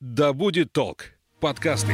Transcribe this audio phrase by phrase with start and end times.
[0.00, 1.06] «Да будет толк»
[1.40, 1.92] подкасты.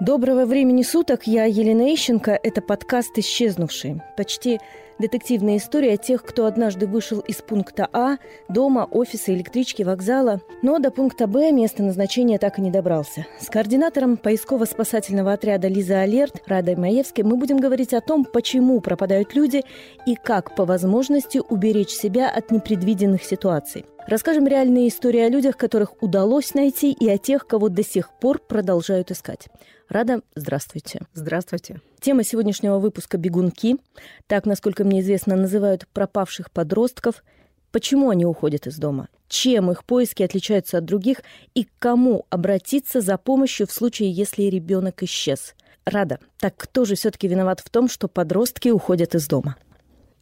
[0.00, 2.38] Доброго времени суток, я Елена Ищенко.
[2.42, 4.04] Это подкаст «Исчезнувшие».
[4.18, 4.60] Почти
[4.98, 8.18] детективная история тех, кто однажды вышел из пункта А,
[8.48, 13.26] дома, офиса, электрички, вокзала, но до пункта Б место назначения так и не добрался.
[13.40, 19.34] С координатором поисково-спасательного отряда «Лиза Алерт» Радой Маевской мы будем говорить о том, почему пропадают
[19.34, 19.62] люди
[20.06, 23.86] и как по возможности уберечь себя от непредвиденных ситуаций.
[24.06, 28.38] Расскажем реальные истории о людях, которых удалось найти, и о тех, кого до сих пор
[28.38, 29.48] продолжают искать.
[29.88, 31.00] Рада, здравствуйте.
[31.12, 31.80] Здравствуйте.
[32.00, 33.76] Тема сегодняшнего выпуска «Бегунки».
[34.26, 37.22] Так, насколько мне известно, называют пропавших подростков.
[37.70, 39.08] Почему они уходят из дома?
[39.28, 41.22] Чем их поиски отличаются от других?
[41.54, 45.54] И к кому обратиться за помощью в случае, если ребенок исчез?
[45.84, 49.56] Рада, так кто же все-таки виноват в том, что подростки уходят из дома?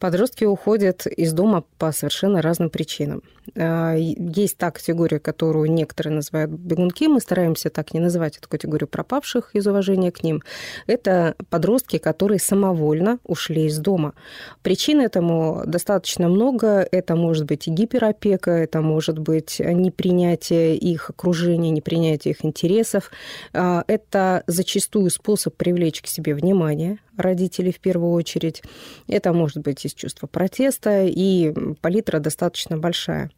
[0.03, 3.23] Подростки уходят из дома по совершенно разным причинам.
[3.55, 8.89] А, есть та категория, которую некоторые называют бегунки, мы стараемся так не называть эту категорию
[8.89, 10.43] пропавших из уважения к ним.
[10.87, 14.13] Это подростки, которые самовольно ушли из дома.
[14.61, 16.85] Причин этому достаточно много.
[16.91, 23.09] Это может быть и гиперопека, это может быть непринятие их окружения, непринятие их интересов.
[23.53, 28.63] А, это зачастую способ привлечь к себе внимание родителей в первую очередь.
[29.07, 33.31] Это может быть из чувства протеста, и палитра достаточно большая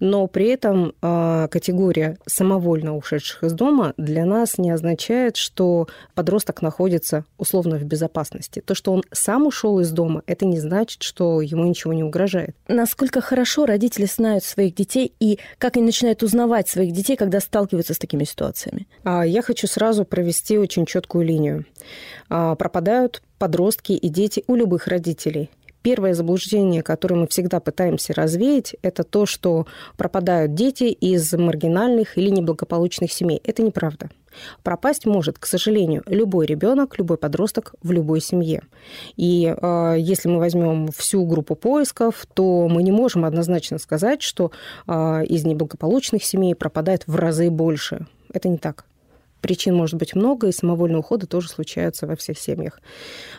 [0.00, 6.62] но при этом а, категория самовольно ушедших из дома для нас не означает, что подросток
[6.62, 8.62] находится условно в безопасности.
[8.64, 12.56] То, что он сам ушел из дома, это не значит, что ему ничего не угрожает.
[12.68, 17.94] Насколько хорошо родители знают своих детей и как они начинают узнавать своих детей, когда сталкиваются
[17.94, 18.86] с такими ситуациями?
[19.04, 21.64] А, я хочу сразу провести очень четкую линию.
[22.28, 25.50] А, пропадают подростки и дети у любых родителей.
[25.82, 29.66] Первое заблуждение, которое мы всегда пытаемся развеять, это то, что
[29.96, 33.40] пропадают дети из маргинальных или неблагополучных семей.
[33.44, 34.08] Это неправда.
[34.62, 38.62] Пропасть может, к сожалению, любой ребенок, любой подросток в любой семье.
[39.16, 44.50] И э, если мы возьмем всю группу поисков, то мы не можем однозначно сказать, что
[44.86, 48.06] э, из неблагополучных семей пропадает в разы больше.
[48.32, 48.86] Это не так.
[49.42, 52.80] Причин может быть много, и самовольные уходы тоже случаются во всех семьях.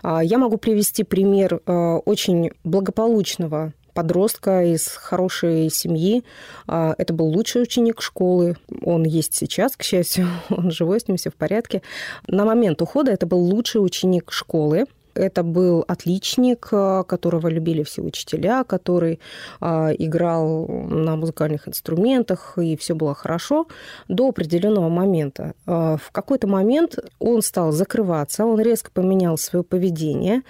[0.04, 1.72] А, я могу привести пример э,
[2.06, 6.24] очень благополучного подростка из хорошей семьи.
[6.68, 8.58] А, это был лучший ученик школы.
[8.82, 11.82] Он есть сейчас, к счастью, он живой, с ним все в порядке.
[12.28, 14.86] На момент ухода это был лучший ученик школы.
[15.16, 19.20] Это был отличник, э, которого любили все учителя, который
[19.60, 23.68] а, играл на музыкальных инструментах, и все было хорошо
[24.08, 25.54] до определенного момента.
[25.66, 30.42] А, в какой-то момент он стал закрываться, он резко поменял свое поведение,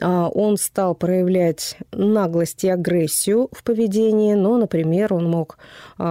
[0.00, 5.58] он стал проявлять наглость и агрессию в поведении, но, например, он мог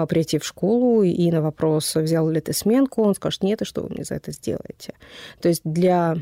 [0.09, 3.83] прийти в школу и на вопрос, взял ли ты сменку, он скажет, нет, и что
[3.83, 4.93] вы мне за это сделаете?
[5.41, 6.17] То есть для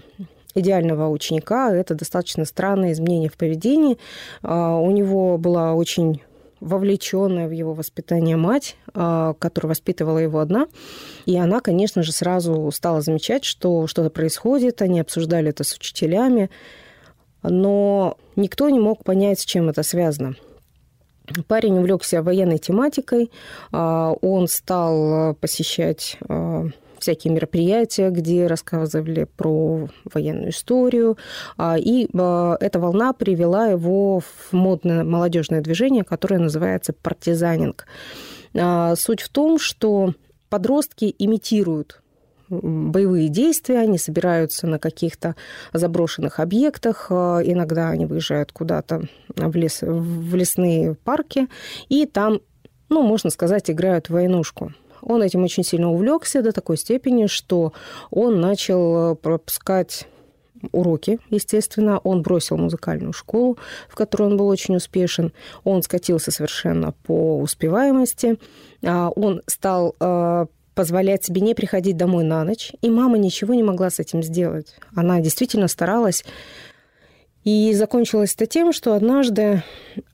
[0.56, 1.74] идеального ученика.
[1.74, 3.98] Это достаточно странное изменение в поведении.
[4.42, 6.22] А, у него была очень
[6.62, 10.68] вовлеченная в его воспитание мать, а, которая воспитывала его одна.
[11.26, 14.82] И она, конечно же, сразу стала замечать, что что-то происходит.
[14.82, 16.50] Они обсуждали это с учителями.
[17.44, 20.36] Но никто не мог понять, с чем это связано.
[21.48, 23.32] Парень увлекся военной тематикой,
[23.72, 26.18] а, он стал посещать
[27.06, 31.18] всякие мероприятия, где рассказывали про военную историю.
[31.56, 37.86] А, и а, эта волна привела его в модное молодежное движение, которое называется партизанинг.
[38.56, 40.16] А, суть в том, что
[40.50, 42.02] подростки имитируют
[42.50, 45.36] боевые действия, они собираются на каких-то
[45.74, 51.48] заброшенных объектах, иногда они выезжают куда-то в, лес, в лесные парки,
[51.90, 52.42] и там,
[52.90, 54.74] ну, можно сказать, играют в войнушку.
[55.06, 57.74] Он этим очень сильно увлекся до такой степени, что
[58.10, 60.08] он начал э, пропускать
[60.72, 62.00] уроки, естественно.
[62.00, 65.32] Он бросил музыкальную школу, в которой он был очень успешен.
[65.64, 68.40] Он скатился совершенно по успеваемости.
[68.84, 73.64] А, он стал э, позволять себе не приходить домой на ночь, и мама ничего не
[73.64, 74.76] могла с этим сделать.
[74.96, 76.26] Она действительно старалась.
[77.44, 79.64] И закончилось это тем, что однажды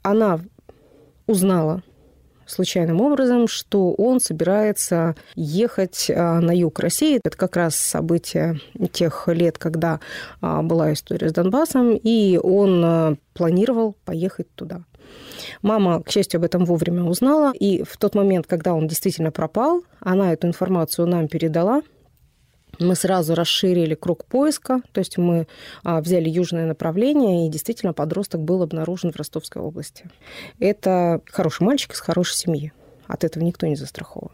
[0.04, 0.42] она
[1.28, 1.82] узнала
[2.52, 7.20] случайным образом, что он собирается ехать а, на юг России.
[7.24, 8.60] Это как раз событие
[8.92, 10.00] тех лет, когда
[10.42, 14.84] а, была история с Донбассом, и он а, планировал поехать туда.
[15.62, 19.84] Мама, к счастью, об этом вовремя узнала, и в тот момент, когда он действительно пропал,
[20.00, 21.82] она эту информацию нам передала,
[22.80, 25.48] мы сразу расширили круг поиска, то есть мы
[25.84, 30.10] а, взяли южное направление, и действительно подросток был обнаружен в Ростовской области.
[30.60, 32.74] Это хороший мальчик из хорошей семьи.
[33.08, 34.32] От этого никто не застрахован.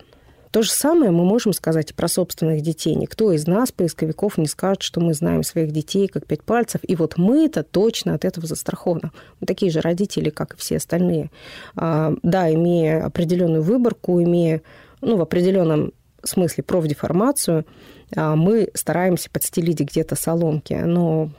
[0.52, 2.96] То же самое мы можем сказать и про собственных детей.
[2.96, 6.82] Никто из нас, поисковиков, не скажет, что мы знаем своих детей как пять пальцев.
[6.84, 9.12] И вот мы-то точно от этого застрахованы.
[9.40, 11.32] Мы такие же родители, как и все остальные.
[11.76, 14.62] А, да, имея определенную выборку, имея
[15.02, 15.94] ну, в определенном
[16.28, 17.66] смысле профдеформацию,
[18.16, 21.30] а, мы стараемся подстелить где-то соломки, но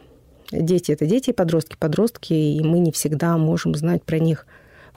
[0.51, 4.47] дети– это дети, подростки– подростки, и мы не всегда можем знать про них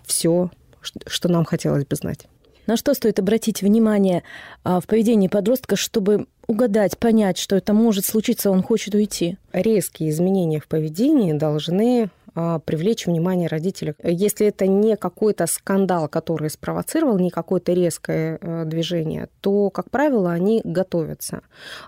[0.04, 0.52] все,
[0.82, 2.28] что нам хотелось бы знать.
[2.68, 4.24] На что стоит обратить внимание
[4.64, 9.38] а, в поведении подростка, чтобы угадать, понять, что это может случиться, он хочет уйти?
[9.54, 13.94] Резкие изменения в поведении должны привлечь внимание родителей.
[14.04, 20.32] Если это не какой-то скандал, который спровоцировал, не какое-то резкое э, движение, то, как правило,
[20.32, 21.42] они готовятся.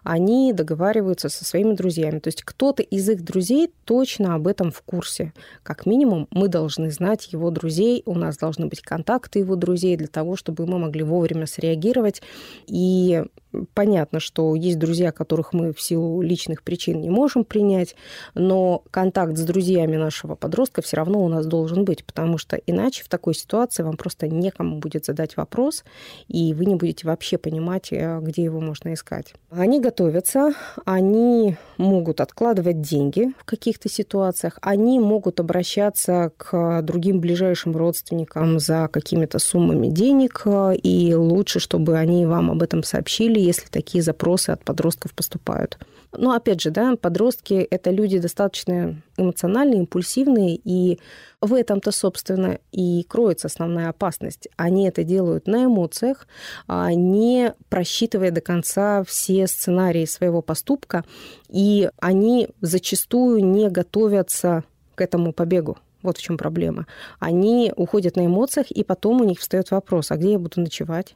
[0.04, 2.20] Они договариваются со своими друзьями.
[2.20, 5.34] То есть кто-то из их друзей точно об этом в курсе.
[5.64, 10.08] Как минимум, мы должны знать его друзей, у нас должны быть контакты его друзей для
[10.08, 12.22] того, чтобы мы могли вовремя среагировать
[12.68, 13.24] и
[13.74, 17.96] Понятно, что есть друзья, которых мы в силу личных причин не можем принять,
[18.34, 23.04] но контакт с друзьями нашего подростка все равно у нас должен быть, потому что иначе
[23.04, 25.84] в такой ситуации вам просто некому будет задать вопрос,
[26.28, 29.34] и вы не будете вообще понимать, э, где его можно искать.
[29.52, 30.54] Они готовятся,
[30.86, 38.88] они могут откладывать деньги в каких-то ситуациях, они могут обращаться к другим ближайшим родственникам за
[38.92, 44.50] какими-то суммами денег, э, и лучше, чтобы они вам об этом сообщили, если такие запросы
[44.50, 45.78] от подростков поступают.
[46.16, 51.00] Но опять же, да, подростки— это люди достаточно эмоциональные, импульсивные, и
[51.42, 54.48] в этом-то, собственно, и кроется основная опасность.
[54.56, 56.28] Они это делают на эмоциях,
[56.68, 61.04] а не просчитывая до конца все сценарии своего поступка,
[61.50, 64.64] и они зачастую не готовятся
[64.96, 65.78] к этому побегу.
[66.04, 66.86] Вот в чем проблема.
[67.20, 71.16] Они уходят на эмоциях, и потом у них встает вопрос, а где я буду ночевать?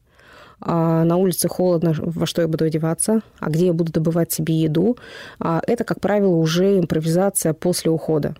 [0.60, 4.56] А на улице холодно, во что я буду одеваться, а где я буду добывать себе
[4.56, 4.98] еду.
[5.40, 8.36] А это, как правило, уже импровизация после ухода.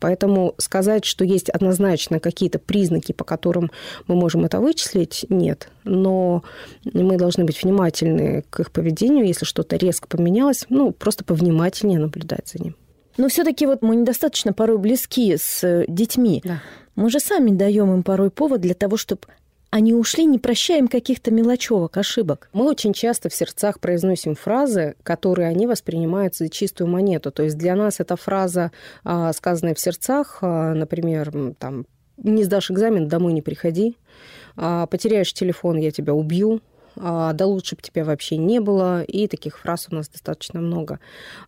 [0.00, 3.70] Поэтому сказать, что есть однозначно какие-то признаки, по которым
[4.06, 5.68] мы можем это вычислить, нет.
[5.84, 6.44] Но
[6.84, 9.26] мы должны быть внимательны к их поведению.
[9.26, 12.76] Если что-то резко поменялось, ну, просто повнимательнее наблюдать за ним.
[13.16, 16.40] Но все-таки вот мы недостаточно порой близки с э, детьми.
[16.44, 16.62] Да.
[16.94, 19.22] Мы же сами даем им порой повод для того, чтобы
[19.70, 22.48] они ушли, не прощаем каких-то мелочевок, ошибок.
[22.52, 27.30] Мы очень часто в сердцах произносим фразы, которые они воспринимают за чистую монету.
[27.30, 28.72] То есть для нас эта фраза,
[29.04, 31.86] а, сказанная в сердцах, а, например, там,
[32.16, 33.96] не сдашь экзамен, домой не приходи,
[34.56, 36.60] а, потеряешь телефон, я тебя убью,
[36.96, 40.98] да лучше бы тебя вообще не было, и таких фраз у нас достаточно много.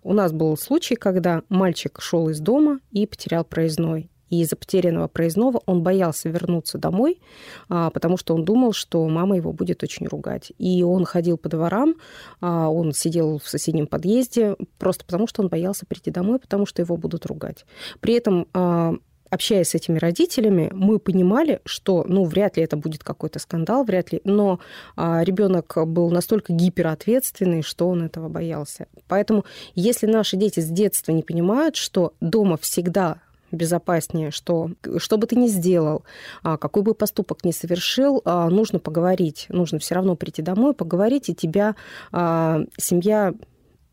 [0.04, 5.08] У нас был случай, когда мальчик шел из дома и потерял проездной и из-за потерянного
[5.08, 7.20] проездного он боялся вернуться домой,
[7.68, 10.52] а, потому что он думал, что мама его будет очень ругать.
[10.58, 11.96] И он ходил по дворам,
[12.40, 16.80] а, он сидел в соседнем подъезде, просто потому что он боялся прийти домой, потому что
[16.80, 17.66] его будут ругать.
[18.00, 18.94] При этом а,
[19.30, 24.12] общаясь с этими родителями, мы понимали, что, ну, вряд ли это будет какой-то скандал, вряд
[24.12, 24.60] ли, но
[24.96, 28.86] а, ребенок был настолько гиперответственный, что он этого боялся.
[29.08, 29.44] Поэтому,
[29.74, 33.20] если наши дети с детства не понимают, что дома всегда
[33.52, 36.04] безопаснее, что что бы ты ни сделал,
[36.42, 41.28] а, какой бы поступок ни совершил, а, нужно поговорить, нужно все равно прийти домой, поговорить,
[41.28, 41.76] и тебя
[42.12, 43.34] а, семья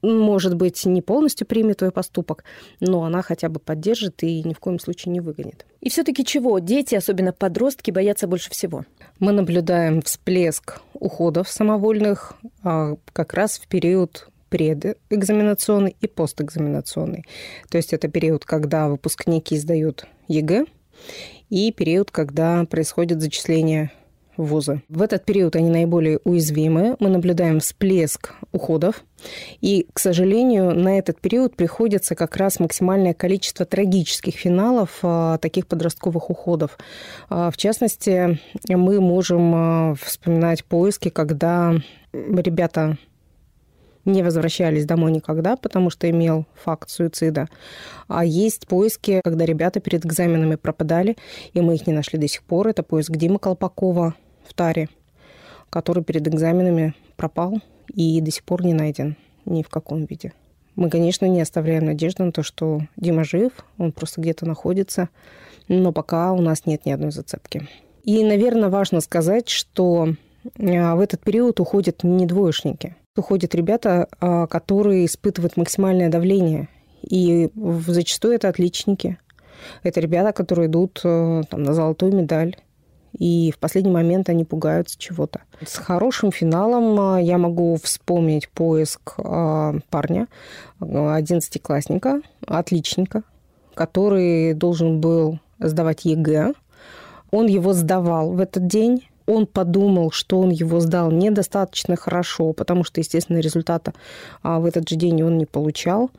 [0.04, 2.44] может быть, не полностью примет твой поступок,
[2.80, 5.66] но она хотя бы поддержит и ни в коем случае не выгонит.
[5.82, 8.86] И все-таки чего дети, особенно подростки, боятся больше всего?
[9.20, 17.26] Мы наблюдаем всплеск уходов самовольных как раз в период предэкзаменационный и постэкзаменационный.
[17.70, 20.66] То есть это период, когда выпускники сдают ЕГЭ,
[21.50, 23.92] и период, когда происходит зачисление
[24.36, 24.84] в вузы.
[24.88, 26.96] В этот период они наиболее уязвимы.
[27.00, 29.04] Мы наблюдаем всплеск уходов.
[29.62, 35.66] И, к сожалению, на этот период приходится как раз максимальное количество трагических финалов а, таких
[35.68, 36.78] подростковых уходов.
[37.30, 38.40] А, в частности,
[38.70, 41.74] мы можем а, вспоминать поиски, когда
[42.14, 42.98] ребята
[44.08, 47.48] не возвращались домой никогда, потому что имел факт суицида.
[48.08, 51.18] А есть поиски, когда ребята перед экзаменами пропадали,
[51.54, 52.70] и мы их не нашли до сих пор.
[52.70, 54.16] Это поиск Димы Колпакова
[54.48, 54.90] в Таре,
[55.70, 57.60] который перед экзаменами пропал
[57.94, 60.34] и до сих пор не найден ни в каком виде.
[60.76, 65.10] Мы, конечно, не оставляем надежды на то, что Дима жив, он просто где-то находится,
[65.68, 67.68] но пока у нас нет ни одной зацепки.
[68.04, 70.14] И, наверное, важно сказать, что
[70.60, 72.96] а, в этот период уходят не двоечники.
[73.18, 76.70] Уходят ребята, а, которые испытывают максимальное давление.
[77.02, 79.18] И зачастую это отличники.
[79.84, 82.56] Это ребята, которые идут э, там, на золотую медаль.
[83.18, 85.42] И в последний момент они пугаются чего-то.
[85.66, 90.28] С хорошим финалом а, я могу вспомнить поиск а, парня,
[90.80, 93.24] одиннадцатиклассника, отличника,
[93.74, 96.54] который должен был сдавать ЕГЭ.
[97.32, 102.84] Он его сдавал в этот день он подумал, что он его сдал недостаточно хорошо, потому
[102.84, 103.94] что, естественно, результата
[104.42, 106.10] а, в этот же день он не получал.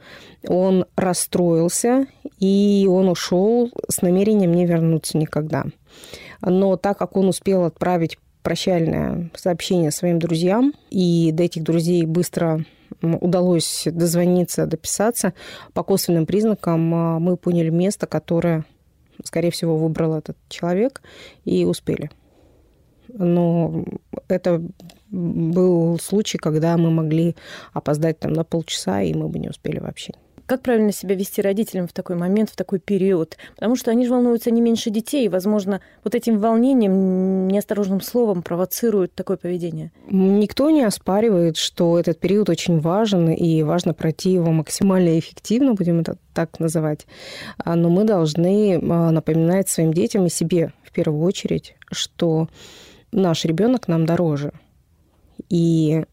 [0.47, 2.07] Он расстроился,
[2.39, 5.65] и он ушел с намерением не вернуться никогда.
[6.43, 12.65] Но так как он успел отправить прощальное сообщение своим друзьям, и до этих друзей быстро
[13.01, 15.33] удалось дозвониться, дописаться,
[15.73, 18.67] по косвенным признакам а, мы поняли место, которое,
[19.25, 21.01] скорее всего, выбрал этот человек,
[21.47, 22.11] и успели
[23.13, 23.85] но
[24.29, 24.63] это
[25.11, 27.37] был случай, когда мы могли
[27.73, 30.13] опоздать там на полчаса, и мы бы не успели вообще.
[30.49, 33.37] Как правильно себя вести родителям в такой момент, в такой период?
[33.55, 38.43] Потому что они же волнуются не меньше детей, и, возможно, вот этим волнением, неосторожным словом
[38.43, 39.93] провоцируют такое поведение.
[40.09, 46.01] Никто не оспаривает, что этот период очень важен, и важно пройти его максимально эффективно, будем
[46.01, 47.07] это так называть.
[47.59, 52.49] А, но мы должны а, напоминать своим детям и себе в первую очередь, что
[53.13, 54.53] наш ребенок нам дороже.
[55.49, 56.05] И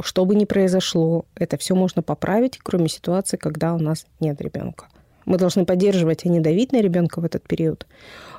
[0.00, 4.88] что бы ни произошло, это все можно поправить, кроме ситуации, когда у нас нет ребенка.
[5.24, 7.86] Мы должны поддерживать, а не давить на ребенка в этот период.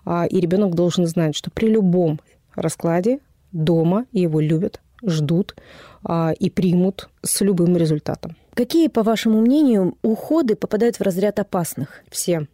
[0.06, 2.20] А, и ребенок должен знать, что при любом
[2.54, 3.20] раскладе
[3.52, 5.56] дома его любят, ждут
[6.04, 8.36] а, и примут с любым результатом.
[8.54, 12.04] Какие, по вашему мнению, уходы попадают в разряд опасных?
[12.10, 12.48] Все.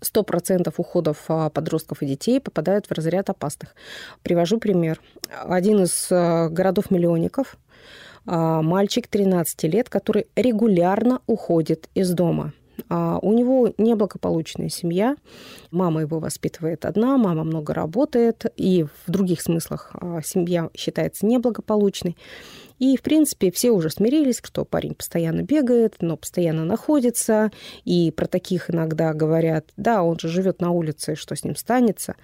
[0.00, 3.74] 100% уходов а, подростков и детей попадают в разряд опасных.
[4.22, 5.00] Привожу пример.
[5.30, 7.56] Один из а, городов-миллионников,
[8.26, 12.52] а, мальчик 13 лет, который регулярно уходит из дома.
[12.88, 15.16] У него неблагополучная семья,
[15.70, 19.94] мама его воспитывает одна, мама много работает, и в других смыслах
[20.24, 22.16] семья считается неблагополучной.
[22.78, 27.50] И, в принципе, все уже смирились, что парень постоянно бегает, но постоянно находится.
[27.84, 32.14] И про таких иногда говорят, да, он же живет на улице, что с ним станется.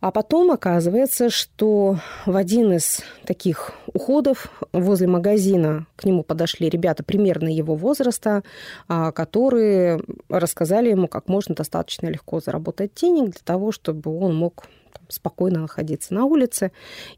[0.00, 7.02] А потом оказывается, что в один из таких уходов возле магазина к нему подошли ребята
[7.02, 8.44] примерно его возраста,
[8.86, 14.66] а, которые рассказали ему, как можно достаточно легко заработать денег для того, чтобы он мог
[15.08, 16.70] спокойно находиться на улице.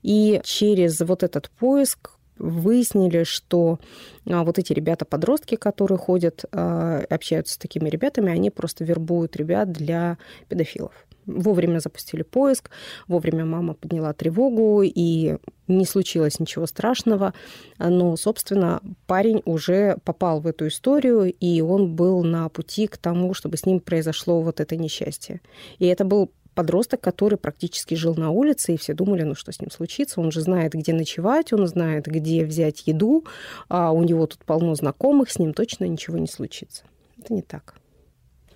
[0.02, 3.78] И через вот этот поиск выяснили, что
[4.26, 9.70] а, вот эти ребята-подростки, которые ходят, а, общаются с такими ребятами, они просто вербуют ребят
[9.70, 10.16] для
[10.48, 10.94] педофилов.
[11.30, 12.70] Вовремя запустили поиск,
[13.08, 15.36] вовремя мама подняла тревогу, и
[15.68, 17.32] не случилось ничего страшного.
[17.78, 23.34] Но, собственно, парень уже попал в эту историю, и он был на пути к тому,
[23.34, 25.40] чтобы с ним произошло вот это несчастье.
[25.78, 29.60] И это был подросток, который практически жил на улице, и все думали, ну что с
[29.60, 33.24] ним случится, он же знает, где ночевать, он знает, где взять еду,
[33.68, 36.84] а у него тут полно знакомых, с ним точно ничего не случится.
[37.18, 37.79] Это не так.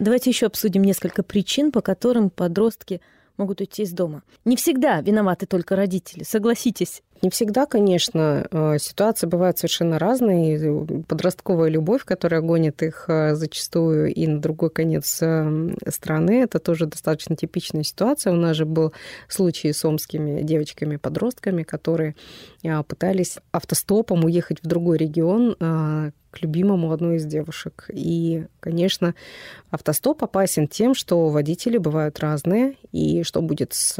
[0.05, 3.01] Давайте еще обсудим несколько причин, по которым подростки
[3.39, 4.23] могут уйти из дома.
[4.45, 7.03] Не всегда виноваты только родители, согласитесь.
[7.25, 8.47] Не всегда, конечно.
[8.51, 10.59] Э, ситуации бывают совершенно разные.
[10.59, 15.23] Э, подростковая любовь, которая гонит их э, зачастую и на другой конец
[15.89, 18.35] страны, это тоже достаточно типичная ситуация.
[18.35, 18.93] У нас же был
[19.27, 22.15] случай с омскими девочками-подростками, которые
[22.87, 25.57] пытались автостопом уехать в другой регион,
[26.35, 27.89] к любимому одной из девушек.
[27.93, 29.15] И, конечно,
[29.71, 33.95] автостоп опасен тем, что водители бывают разные, и что будет с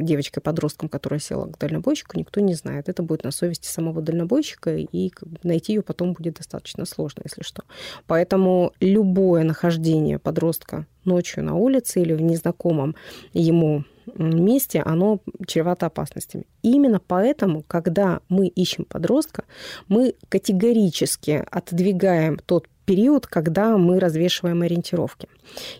[0.00, 2.63] девочкой-подростком, которая села к дальнобойщику, никто не знает.
[2.70, 7.62] Это будет на совести самого дальнобойщика, и найти ее потом будет достаточно сложно, если что.
[8.06, 12.94] Поэтому любое нахождение подростка ночью на улице или в незнакомом
[13.32, 13.84] ему
[14.16, 16.46] месте, оно чревато опасностями.
[16.62, 19.44] Именно поэтому, когда мы ищем подростка,
[19.88, 25.28] мы категорически отодвигаем тот период, когда мы развешиваем ориентировки.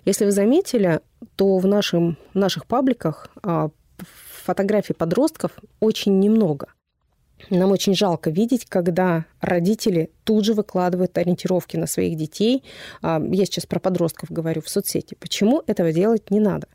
[0.05, 1.01] Если вы заметили,
[1.37, 3.71] то в, нашем, в наших пабликах а,
[4.45, 6.69] фотографий подростков очень немного.
[7.51, 12.63] Нам очень жалко видеть, когда родители тут же выкладывают ориентировки на своих детей.
[13.03, 15.17] А, я сейчас про подростков говорю в соцсети.
[15.19, 16.69] Почему этого делать не надо?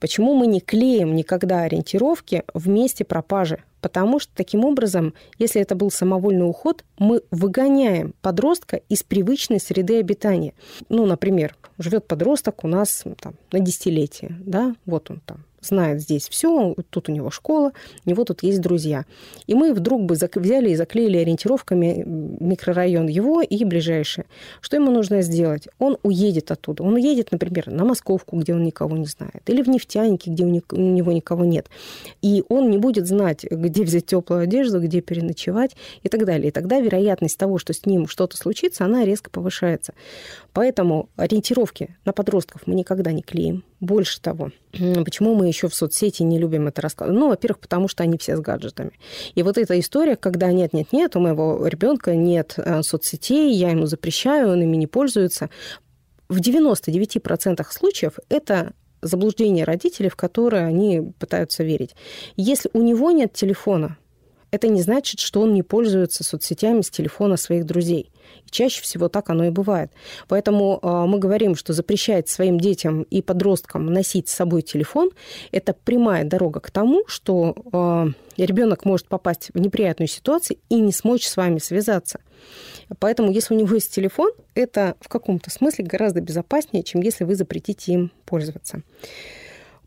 [0.00, 3.64] Почему мы не клеим никогда ориентировки в месте пропажи?
[3.80, 9.98] Потому что таким образом, если это был самовольный уход, мы выгоняем подростка из привычной среды
[9.98, 10.54] обитания.
[10.88, 16.28] Ну, например, живет подросток у нас там, на десятилетие, да, вот он там знает здесь
[16.28, 17.72] все, тут у него школа,
[18.04, 19.04] у него тут есть друзья.
[19.46, 24.26] И мы вдруг бы взяли и заклеили ориентировками микрорайон его и ближайшие.
[24.60, 25.68] Что ему нужно сделать?
[25.78, 26.82] Он уедет оттуда.
[26.82, 30.48] Он уедет, например, на Московку, где он никого не знает, или в Нефтяники, где у
[30.48, 31.68] него никого нет.
[32.20, 36.48] И он не будет знать, где взять теплую одежду, где переночевать и так далее.
[36.48, 39.94] И тогда вероятность того, что с ним что-то случится, она резко повышается.
[40.52, 43.64] Поэтому ориентировки на подростков мы никогда не клеим.
[43.82, 47.18] Больше того, почему мы еще в соцсети не любим это рассказывать?
[47.18, 48.92] Ну, во-первых, потому что они все с гаджетами.
[49.34, 54.52] И вот эта история, когда нет-нет-нет, у моего ребенка нет э, соцсетей, я ему запрещаю,
[54.52, 55.50] он ими не пользуется.
[56.28, 58.72] В 99% случаев это
[59.02, 61.96] заблуждение родителей, в которые они пытаются верить.
[62.36, 63.98] Если у него нет телефона,
[64.52, 68.12] это не значит, что он не пользуется соцсетями с телефона своих друзей.
[68.46, 69.90] И чаще всего так оно и бывает.
[70.28, 75.10] Поэтому э, мы говорим, что запрещать своим детям и подросткам носить с собой телефон–
[75.52, 77.56] это прямая дорога к тому, что
[78.36, 82.20] э, ребенок может попасть в неприятную ситуацию и не смочь с вами связаться.
[82.98, 87.36] Поэтому, если у него есть телефон, это в каком-то смысле гораздо безопаснее, чем если вы
[87.36, 88.82] запретите им пользоваться.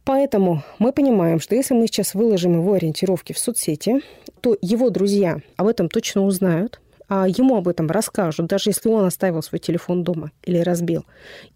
[0.05, 4.01] Поэтому мы понимаем, что если мы сейчас выложим его ориентировки в соцсети,
[4.39, 9.05] то его друзья об этом точно узнают, а ему об этом расскажут, даже если он
[9.05, 11.05] оставил свой телефон дома или разбил.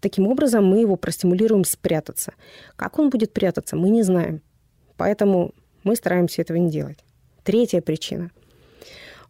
[0.00, 2.34] Таким образом, мы его простимулируем спрятаться.
[2.74, 4.42] Как он будет прятаться, мы не знаем.
[4.96, 5.54] Поэтому
[5.84, 6.98] мы стараемся этого не делать.
[7.44, 8.32] Третья причина.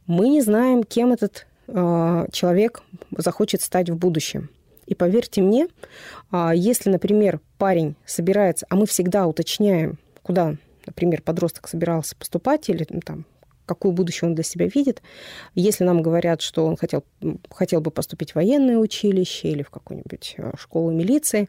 [0.06, 2.82] Мы не знаем, кем этот э, человек
[3.16, 4.48] захочет стать в будущем.
[4.90, 5.68] И поверьте мне,
[6.32, 12.82] а, если, например, парень собирается, а мы всегда уточняем, куда, например, подросток собирался поступать или
[12.82, 13.24] там,
[13.66, 15.00] какое будущее он для себя видит.
[15.54, 17.04] Если нам говорят, что он хотел,
[17.52, 21.48] хотел бы поступить в военное училище или в какую-нибудь а, школу милиции,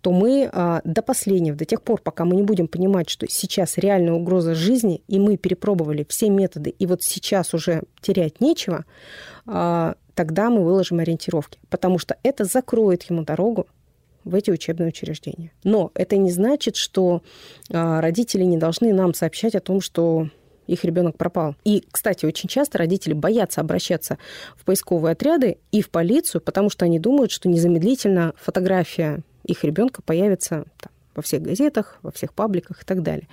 [0.00, 3.76] то мы а, до последнего, до тех пор, пока мы не будем понимать, что сейчас
[3.76, 8.86] реальная угроза жизни, и мы перепробовали все методы, и вот сейчас уже терять нечего,
[10.18, 13.68] тогда мы выложим ориентировки, потому что это закроет ему дорогу
[14.24, 15.52] в эти учебные учреждения.
[15.62, 17.22] Но это не значит, что
[17.72, 20.28] а, родители не должны нам сообщать о том, что
[20.66, 21.54] их ребенок пропал.
[21.62, 24.18] И, кстати, очень часто родители боятся обращаться
[24.56, 30.02] в поисковые отряды и в полицию, потому что они думают, что незамедлительно фотография их ребенка
[30.02, 33.28] появится там, во всех газетах, во всех пабликах и так далее.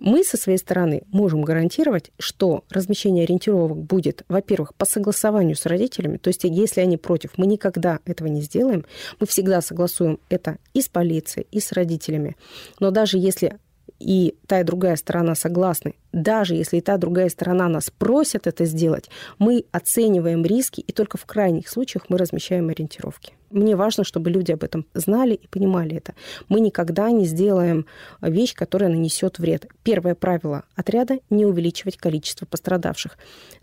[0.00, 6.16] Мы со своей стороны можем гарантировать, что размещение ориентировок будет, во-первых, по согласованию с родителями,
[6.16, 8.84] то есть если они против, мы никогда этого не сделаем,
[9.20, 12.36] мы всегда согласуем это и с полицией, и с родителями.
[12.80, 13.58] Но даже если
[14.00, 18.46] и та и другая сторона согласны, даже если и та и другая сторона нас просят
[18.46, 23.34] это сделать, мы оцениваем риски, и только в крайних случаях мы размещаем ориентировки.
[23.54, 26.14] Мне важно, чтобы люди об этом знали и понимали это.
[26.48, 27.86] Мы никогда не сделаем
[28.20, 29.68] вещь, которая нанесет вред.
[29.84, 33.16] Первое правило отряда– не увеличивать количество пострадавших.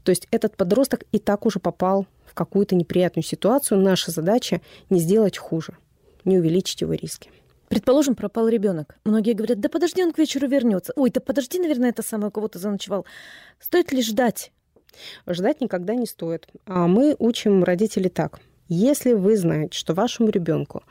[0.03, 3.81] То есть этот подросток и так уже попал в какую-то неприятную ситуацию.
[3.81, 5.75] Наша задача– не сделать хуже,
[6.23, 7.29] не увеличить его риски.
[7.67, 8.95] Предположим, пропал ребенок.
[9.03, 10.93] Многие говорят, да подожди, он к вечеру вернется.
[10.95, 13.05] Ой, да подожди, наверное, это самое, у кого-то заночевал.
[13.59, 14.53] Стоит ли ждать?
[15.27, 16.47] Ждать никогда не стоит.
[16.65, 18.39] А мы учим родителей так.
[18.73, 20.83] Если вы знаете, что вашему ребенку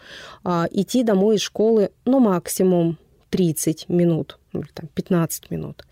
[0.45, 2.99] а, идти домой из школы, ну, максимум
[3.31, 5.87] 30 минут, или там 15 минут,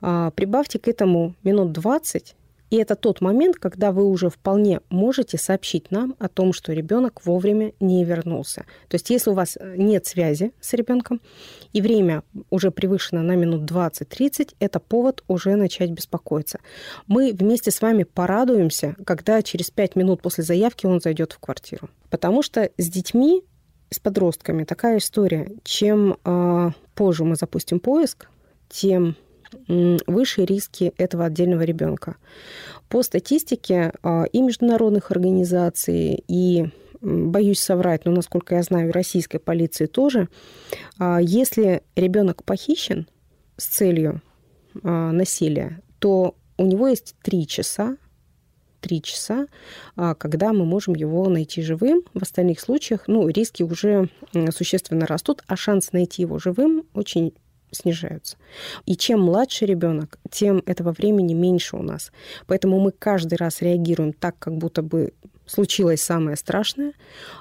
[0.00, 2.34] а, прибавьте к этому минут 20,
[2.70, 7.24] и это тот момент, когда вы уже вполне можете сообщить нам о том, что ребенок
[7.24, 8.66] вовремя не вернулся.
[8.88, 11.20] То есть если у вас э, нет связи с ребенком
[11.72, 16.58] и время уже превышено на минут 20-30, это повод уже начать беспокоиться.
[17.06, 21.88] Мы вместе с вами порадуемся, когда через 5 минут после заявки он зайдет в квартиру.
[22.10, 23.42] Потому что с детьми,
[23.90, 25.52] с подростками такая история.
[25.64, 28.28] Чем э, позже мы запустим поиск,
[28.68, 29.16] тем
[29.66, 32.16] выше риски этого отдельного ребенка.
[32.88, 39.86] По статистике а, и международных организаций, и боюсь соврать, но насколько я знаю, российской полиции
[39.86, 40.28] тоже,
[40.98, 43.06] а, если ребенок похищен
[43.56, 44.22] с целью
[44.82, 47.96] а, насилия, то у него есть три часа,
[48.80, 49.48] три часа,
[49.96, 52.02] когда мы можем его найти живым.
[52.14, 54.08] В остальных случаях ну, риски уже
[54.50, 57.34] существенно растут, а шанс найти его живым очень
[57.70, 58.36] снижаются.
[58.86, 62.12] И чем младше ребенок, тем этого времени меньше у нас.
[62.46, 65.12] Поэтому мы каждый раз реагируем так, как будто бы
[65.50, 66.92] случилось самое страшное.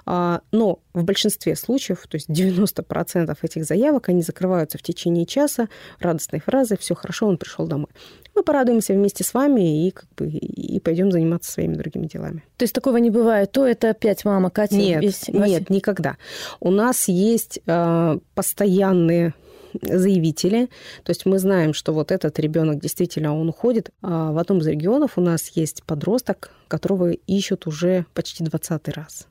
[0.06, 5.68] А, но в большинстве случаев, то есть 90% этих заявок, они закрываются в течение часа
[6.00, 7.90] радостной фразой «все хорошо, он пришел домой».
[8.36, 12.44] Мы порадуемся вместе с вами и, как бы, и пойдем заниматься своими другими делами.
[12.58, 13.52] То есть такого не бывает?
[13.52, 14.76] То это опять мама Катя?
[14.76, 15.28] Нет, весь...
[15.28, 16.18] нет, никогда.
[16.60, 19.34] У нас есть э, постоянные
[19.82, 20.70] заявители.
[21.04, 23.92] То есть мы знаем, что вот этот ребенок действительно он уходит.
[24.02, 29.28] А в одном из регионов у нас есть подросток, которого ищут уже почти 20 раз.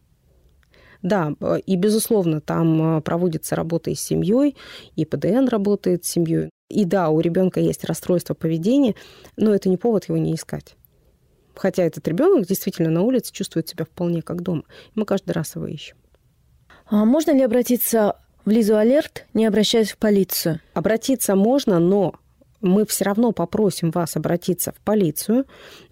[1.02, 1.34] Да,
[1.66, 4.56] и, безусловно, там проводится работа с семьей,
[4.96, 6.50] и ПДН работает с семьей.
[6.68, 8.94] И да, у ребенка есть расстройство поведения,
[9.36, 10.74] но это не повод его не искать.
[11.54, 14.64] Хотя этот ребенок действительно на улице чувствует себя вполне как дома.
[14.94, 15.96] Мы каждый раз его ищем.
[16.86, 20.60] А можно ли обратиться в Лизу Алерт, не обращаясь в полицию?
[20.72, 22.14] Обратиться можно, но
[22.62, 25.44] мы все равно попросим вас обратиться в полицию.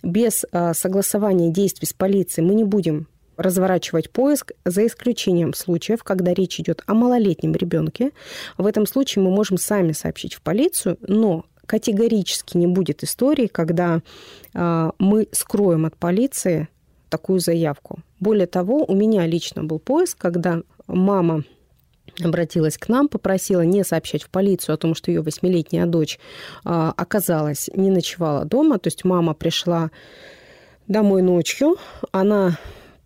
[0.03, 6.33] Без э, согласования действий с полицией мы не будем разворачивать поиск за исключением случаев, когда
[6.33, 8.13] речь идет о малолетнем ребенке.
[8.57, 14.01] В этом случае мы можем сами сообщить в полицию, но категорически не будет истории, когда
[14.55, 16.69] э, мы скроем от полиции
[17.09, 17.99] такую заявку.
[18.21, 21.43] Более того, у меня лично был поиск, когда мама
[22.23, 26.19] обратилась к нам, попросила не сообщать в полицию о том, что ее восьмилетняя дочь
[26.65, 28.79] а, оказалась, не ночевала дома.
[28.79, 29.91] То есть мама пришла
[30.87, 31.77] домой ночью,
[32.13, 32.59] она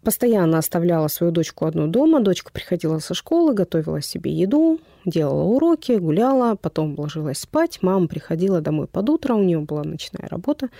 [0.02, 2.20] постоянно оставляла свою дочку одну дома.
[2.20, 7.80] Дочка приходила со школы, готовила себе еду, делала уроки, гуляла, потом ложилась спать.
[7.82, 10.70] Мама приходила домой под утро, у нее была ночная работа.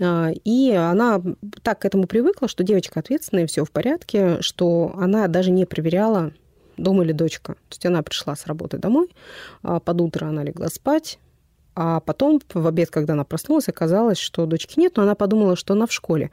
[0.00, 1.20] А, и она
[1.62, 6.32] так к этому привыкла, что девочка ответственная, все в порядке, что она даже не проверяла,
[6.82, 7.54] дома ли дочка.
[7.54, 9.08] То есть она пришла с работы домой,
[9.62, 11.18] а под утро она легла спать,
[11.74, 15.74] а потом в обед, когда она проснулась, оказалось, что дочки нет, но она подумала, что
[15.74, 16.30] она в школе.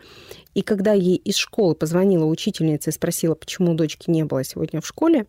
[0.55, 4.88] И когда ей из школы позвонила учительница и спросила, почему дочки не было сегодня в
[4.88, 5.27] школе,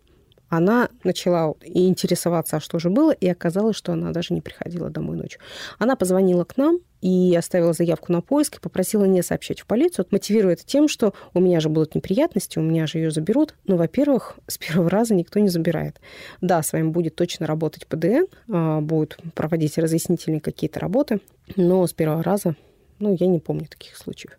[0.48, 5.16] она начала интересоваться, а что же было, и оказалось, что она даже не приходила домой
[5.16, 5.40] ночью.
[5.78, 10.06] Она позвонила к нам и оставила заявку на поиск и попросила не сообщать в полицию,
[10.11, 13.54] мотивируя это тем, что у меня же будут неприятности, у меня же ее заберут.
[13.66, 16.00] Но, во-первых, с первого раза никто не забирает.
[16.40, 21.20] Да, с вами будет точно работать ПДН, а, будут проводить разъяснительные какие-то работы,
[21.56, 22.56] но с первого раза
[22.98, 24.38] ну, я не помню таких случаев.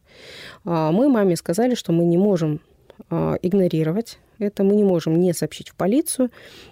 [0.65, 2.59] А, мы маме сказали, что мы не можем
[3.09, 6.31] игнорировать это, мы не можем не сообщить в полицию.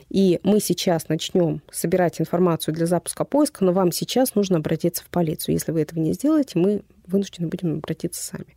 [0.10, 5.08] И мы сейчас начнем собирать информацию для запуска поиска, но вам сейчас нужно обратиться в
[5.08, 5.56] полицию.
[5.56, 8.56] Если вы этого не сделаете, мы вынуждены будем обратиться сами.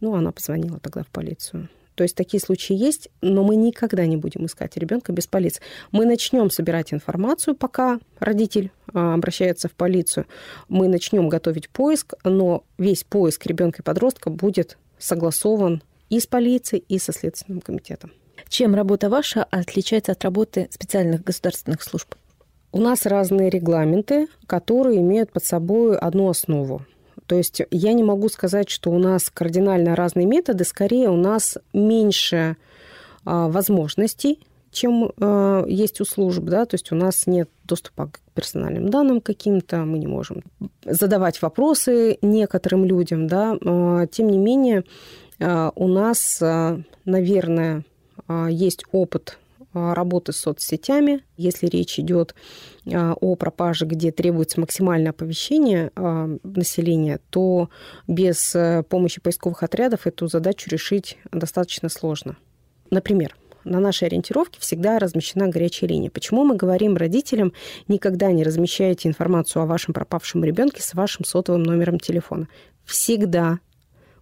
[0.00, 1.68] Ну, она позвонила тогда в полицию.
[1.94, 5.62] То есть такие случаи есть, но мы никогда не будем искать ребенка без полиции.
[5.92, 10.26] Мы начнем собирать информацию, пока родитель а, обращается в полицию.
[10.68, 16.84] Мы начнем готовить поиск, но весь поиск ребенка и подростка будет согласован и с полицией,
[16.88, 18.12] и со Следственным комитетом.
[18.48, 22.14] Чем работа ваша отличается от работы специальных государственных служб?
[22.72, 26.84] У нас разные регламенты, которые имеют под собой одну основу.
[27.26, 31.58] То есть я не могу сказать, что у нас кардинально разные методы, скорее у нас
[31.72, 32.56] меньше
[33.24, 34.40] а, возможностей,
[34.70, 39.22] чем э, есть у служб, да, то есть у нас нет доступа к персональным данным
[39.22, 40.42] каким-то, мы не можем
[40.84, 44.84] задавать вопросы некоторым людям, да, э, тем не менее
[45.38, 47.84] у нас, э, наверное,
[48.28, 49.38] э, есть опыт
[49.72, 51.22] работы с соцсетями.
[51.36, 52.34] Если речь идет
[52.86, 57.68] о пропаже, где требуется максимальное оповещение населения, то
[58.08, 58.56] без
[58.88, 62.38] помощи поисковых отрядов эту задачу решить достаточно сложно.
[62.88, 66.10] Например, на нашей ориентировке всегда размещена горячая линия.
[66.10, 67.52] Почему мы говорим родителям,
[67.88, 72.48] никогда не размещайте информацию о вашем пропавшем ребенке с вашим сотовым номером телефона?
[72.84, 73.58] Всегда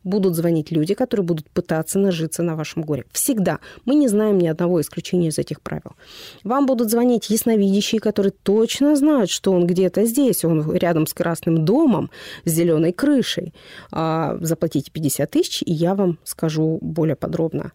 [0.05, 3.05] будут звонить люди, которые будут пытаться нажиться на вашем горе.
[3.13, 3.59] Всегда.
[3.85, 5.97] Мы не знаем ни одного исключения из этих правил.
[6.45, 11.65] Вам будут звонить ясновидящие, которые точно знают, что он где-то здесь, он рядом с красным
[11.65, 12.11] домом,
[12.45, 13.55] с зеленой крышей.
[13.91, 17.73] А, заплатите 50 тысяч, и я вам скажу более подробно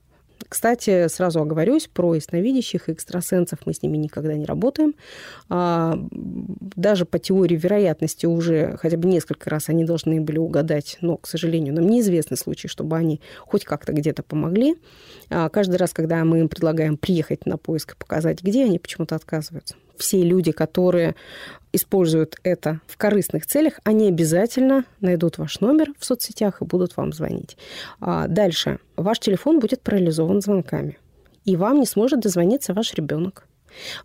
[0.48, 4.96] кстати, сразу оговорюсь, про ясновидящих и экстрасенсов мы с ними никогда не работаем.
[5.50, 11.18] А, даже по теории вероятности уже хотя бы несколько раз они должны были угадать, но,
[11.18, 14.76] к сожалению, нам неизвестны случаи, чтобы они хоть как-то где-то помогли.
[15.30, 19.16] А, каждый раз, когда мы им предлагаем приехать на поиск и показать, где, они почему-то
[19.16, 21.16] отказываются все люди, которые
[21.74, 27.14] используют это в корыстных целях, они обязательно найдут ваш номер в соцсетях и будут вам
[27.14, 27.58] звонить.
[28.00, 28.80] А дальше.
[28.96, 30.98] Ваш телефон будет парализован звонками.
[31.46, 33.46] И вам не сможет дозвониться ваш ребенок.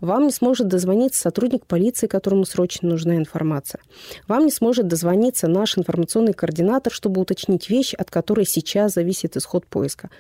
[0.01, 3.81] Вам не сможет дозвониться сотрудник полиции, которому срочно нужна информация.
[4.29, 9.67] Вам не сможет дозвониться наш информационный координатор, чтобы уточнить вещь, от которой сейчас зависит исход
[9.67, 10.11] поиска.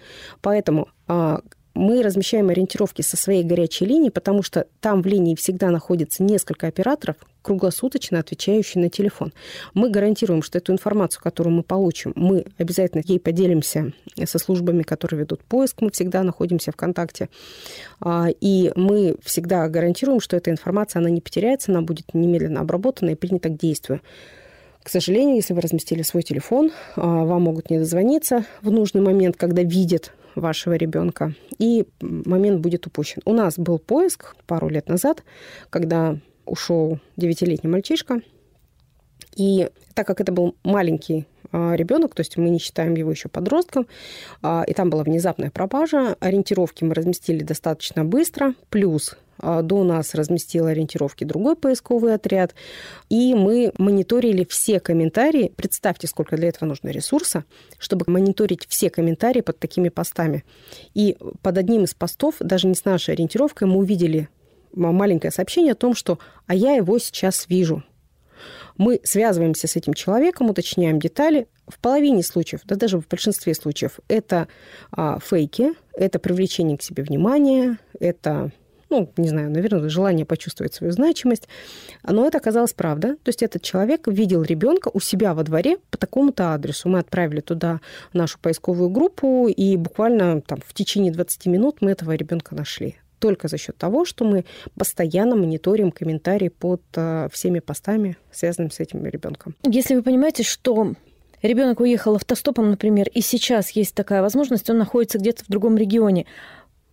[0.40, 1.40] Поэтому а,
[1.74, 6.68] мы размещаем ориентировки со своей горячей линии, потому что там в линии всегда находится несколько
[6.68, 9.32] операторов, круглосуточно отвечающие на телефон.
[9.74, 13.92] Мы гарантируем, что эту информацию, которую мы получим, мы обязательно ей поделимся
[14.24, 15.82] со службами, которые ведут поиск.
[15.82, 17.28] Мы всегда находимся в контакте.
[18.00, 23.10] А, и мы всегда гарантируем, что эта информация, она не потеряется, она будет немедленно обработана
[23.10, 24.00] и принята к действию.
[24.82, 29.36] К сожалению, если вы разместили свой телефон, а, вам могут не дозвониться в нужный момент,
[29.36, 33.22] когда видят вашего ребенка, и момент будет упущен.
[33.24, 35.22] У нас был поиск пару лет назад,
[35.70, 38.20] когда ушел девятилетний мальчишка,
[39.36, 43.28] и так как это был маленький а, ребенок, то есть мы не считаем его еще
[43.28, 43.86] подростком,
[44.42, 50.66] а, и там была внезапная пропажа, ориентировки мы разместили достаточно быстро, плюс до нас разместил
[50.66, 52.54] ориентировки другой поисковый отряд,
[53.08, 55.52] и мы мониторили все комментарии.
[55.56, 57.44] Представьте, сколько для этого нужно ресурса,
[57.78, 60.44] чтобы мониторить все комментарии под такими постами.
[60.94, 64.28] И под одним из постов, даже не с нашей ориентировкой, мы увидели
[64.72, 67.82] маленькое сообщение о том, что «а я его сейчас вижу».
[68.76, 71.46] Мы связываемся с этим человеком, уточняем детали.
[71.68, 74.48] В половине случаев, да даже в большинстве случаев, это
[74.90, 78.50] а, фейки, это привлечение к себе внимания, это
[79.00, 81.48] ну, не знаю, наверное, желание почувствовать свою значимость.
[82.02, 83.16] Но это оказалось правда.
[83.16, 86.88] То есть этот человек видел ребенка у себя во дворе по такому-то адресу.
[86.88, 87.80] Мы отправили туда
[88.12, 93.48] нашу поисковую группу, и буквально там, в течение 20 минут мы этого ребенка нашли только
[93.48, 94.44] за счет того, что мы
[94.76, 99.56] постоянно мониторим комментарии под э, всеми постами, связанными с этим ребенком.
[99.62, 100.92] Если вы понимаете, что
[101.40, 106.26] ребенок уехал автостопом, например, и сейчас есть такая возможность, он находится где-то в другом регионе,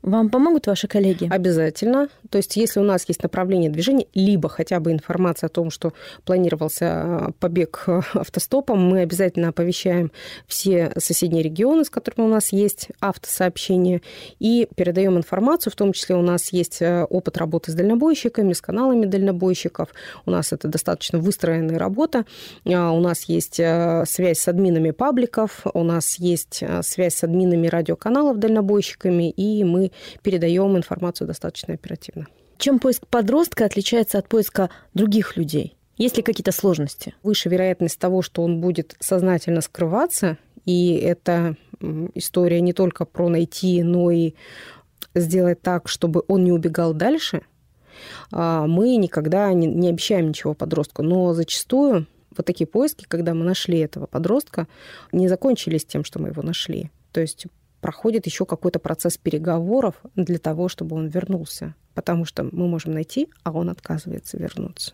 [0.02, 1.28] вам помогут ваши коллеги?
[1.30, 2.10] Обязательно.
[2.30, 5.94] То есть, если у нас есть направление движения, либо хотя бы информация о том, что
[6.26, 10.12] планировался а, побег а, автостопом, мы обязательно оповещаем
[10.48, 14.02] все соседние регионы, с которыми у нас есть автосообщения,
[14.40, 15.72] и передаем информацию.
[15.72, 19.90] В том числе у нас есть а, опыт работы с дальнобойщиками, с каналами дальнобойщиков.
[20.26, 22.26] У нас это достаточно выстроенная работа.
[22.66, 29.30] У нас есть связь с админами пабликов, у нас есть связь с админами радиоканалов дальнобойщиками,
[29.30, 29.91] и мы
[30.22, 32.28] передаем информацию достаточно оперативно.
[32.58, 35.76] Чем поиск подростка отличается от поиска других людей?
[35.98, 37.16] Есть ли какие-то сложности?
[37.24, 41.56] Выше вероятность того, что он будет сознательно скрываться, и это
[42.16, 44.34] история не только про найти, но и
[45.16, 47.42] сделать так, чтобы он не убегал дальше,
[48.32, 51.04] а, мы никогда не, не обещаем ничего подростку.
[51.04, 54.68] Но зачастую вот такие поиски, когда мы нашли этого подростка,
[55.12, 56.92] не закончились тем, что мы его нашли.
[57.12, 57.48] То есть
[57.82, 61.76] проходит еще какой-то процесс переговоров для того, чтобы он вернулся.
[61.94, 64.94] Потому что мы можем найти, а он отказывается вернуться.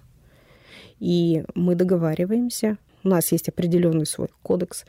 [0.99, 2.77] И мы договариваемся.
[3.03, 4.85] У нас есть определенный свой кодекс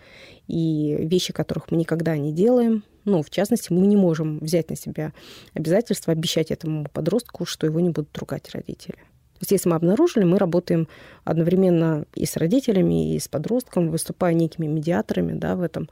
[0.47, 2.83] и вещи, которых мы никогда не делаем.
[3.05, 5.13] Ну, в частности, мы не можем взять на себя
[5.55, 8.99] обязательство обещать этому подростку, что его не будут ругать родители.
[9.39, 10.89] То есть если мы обнаружили, мы работаем
[11.23, 15.89] одновременно и с родителями, и с подростком, выступая некими медиаторами да, в этом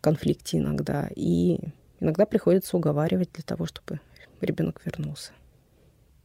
[0.00, 1.08] конфликте иногда.
[1.16, 1.58] И
[1.98, 4.00] иногда приходится уговаривать для того, чтобы
[4.40, 5.32] ребенок вернулся.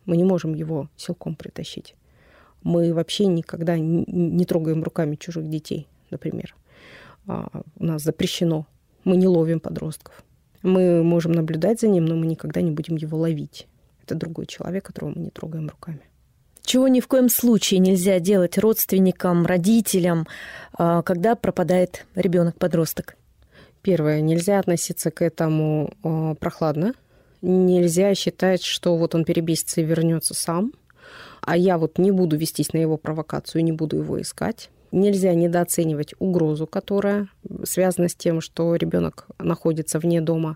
[0.05, 1.95] Мы не можем его силком притащить.
[2.61, 6.55] Мы вообще никогда не трогаем руками чужих детей, например.
[7.25, 8.67] А, у нас запрещено.
[9.03, 10.23] Мы не ловим подростков.
[10.61, 13.67] Мы можем наблюдать за ним, но мы никогда не будем его ловить.
[14.03, 16.01] Это другой человек, которого мы не трогаем руками.
[16.63, 20.27] Чего ни в коем случае нельзя делать родственникам, родителям,
[20.73, 23.15] а, когда пропадает ребенок-подросток?
[23.81, 26.93] Первое, нельзя относиться к этому а, прохладно.
[27.41, 30.71] Нельзя считать, что вот он перебесится и вернется сам,
[31.41, 34.69] а я вот не буду вестись на его провокацию, не буду его искать.
[34.93, 37.27] Нельзя недооценивать угрозу, которая
[37.63, 40.55] связана с тем, что ребенок находится вне дома,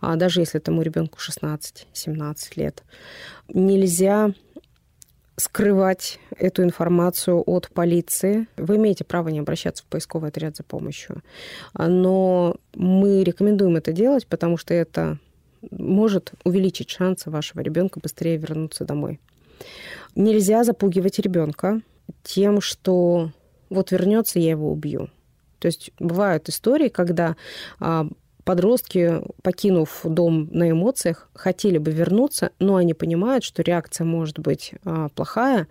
[0.00, 2.82] а даже если этому ребенку 16-17 лет.
[3.48, 4.32] Нельзя
[5.36, 8.46] скрывать эту информацию от полиции.
[8.56, 11.22] Вы имеете право не обращаться в поисковый отряд за помощью.
[11.76, 15.18] Но мы рекомендуем это делать, потому что это
[15.70, 19.20] может увеличить шансы вашего ребенка быстрее вернуться домой.
[20.14, 21.82] Нельзя запугивать ребенка
[22.22, 23.30] тем, что
[23.74, 25.10] вот вернется, я его убью.
[25.58, 27.36] То есть бывают истории, когда
[27.80, 28.06] а,
[28.44, 34.74] подростки, покинув дом на эмоциях, хотели бы вернуться, но они понимают, что реакция может быть
[34.84, 35.66] а, плохая,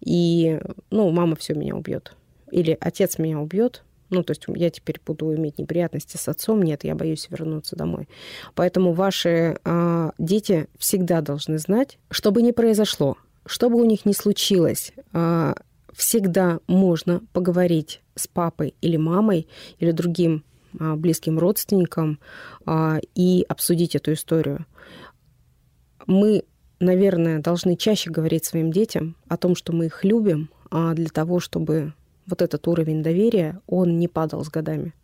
[0.00, 2.14] и, ну, мама все меня убьет.
[2.50, 6.62] Или отец меня убьет, ну, то есть я теперь буду иметь неприятности с отцом.
[6.62, 8.08] Нет, я боюсь вернуться домой.
[8.54, 13.16] Поэтому ваши а, дети всегда должны знать, что бы ни произошло,
[13.46, 14.92] что бы у них ни случилось,
[15.96, 20.44] всегда можно поговорить с папой или мамой или другим
[20.78, 22.18] а, близким родственникам
[22.64, 24.66] а, и обсудить эту историю.
[26.06, 26.44] Мы,
[26.78, 31.94] наверное, должны чаще говорить своим детям о том, что мы их любим, для того, чтобы
[32.26, 34.94] вот этот уровень доверия, он не падал с годами.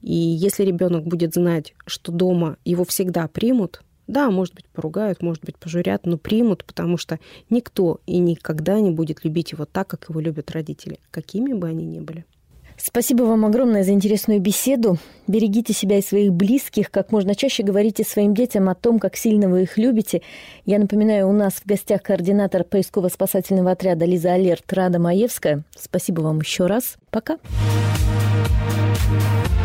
[0.00, 5.44] И если ребенок будет знать, что дома его всегда примут, да, может быть, поругают, может
[5.44, 10.06] быть, пожурят, но примут, потому что никто и никогда не будет любить его так, как
[10.08, 12.24] его любят родители, какими бы они ни были.
[12.80, 14.98] Спасибо вам огромное за интересную беседу.
[15.26, 16.92] Берегите себя и своих близких.
[16.92, 20.22] Как можно чаще говорите своим детям о том, как сильно вы их любите.
[20.64, 25.64] Я напоминаю, у нас в гостях координатор поисково-спасательного отряда Лиза Алерт Рада Маевская.
[25.76, 26.98] Спасибо вам еще раз.
[27.10, 27.38] Пока.
[29.08, 29.57] Пока.